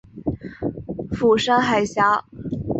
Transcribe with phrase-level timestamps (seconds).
[1.11, 2.25] 釜山海峡。